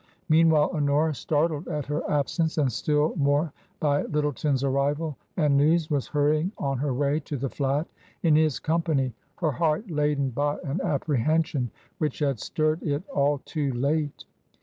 [0.29, 6.07] Meanwhile, Honora startled at her absence, and still more by Lyttleton's arrival and news, was
[6.07, 7.87] hurrying on her way to the flat
[8.23, 11.69] in his company, her heart laden by an apprehension
[11.99, 14.25] which had stirred it all too late.